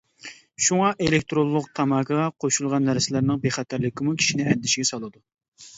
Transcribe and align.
شۇڭا، 0.67 0.87
ئېلېكتىرونلۇق 1.07 1.67
تاماكىغا 1.81 2.25
قوشۇلغان 2.45 2.91
نەرسىلەرنىڭ 2.93 3.45
بىخەتەرلىكىمۇ 3.47 4.21
كىشىنى 4.25 4.51
ئەندىشىگە 4.53 4.93
سالىدۇ. 4.95 5.25